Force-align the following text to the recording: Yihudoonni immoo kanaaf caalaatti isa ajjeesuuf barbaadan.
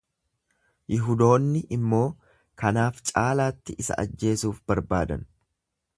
Yihudoonni 0.95 1.61
immoo 1.77 2.01
kanaaf 2.63 2.99
caalaatti 3.11 3.79
isa 3.85 3.99
ajjeesuuf 4.05 4.63
barbaadan. 4.73 5.31